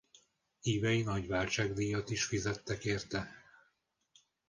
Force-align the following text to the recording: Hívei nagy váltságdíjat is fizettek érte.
Hívei 0.59 1.03
nagy 1.03 1.27
váltságdíjat 1.27 2.09
is 2.09 2.25
fizettek 2.25 2.85
érte. 2.85 3.35